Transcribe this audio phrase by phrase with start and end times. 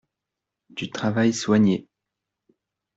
[0.71, 1.87] Du travail soigné.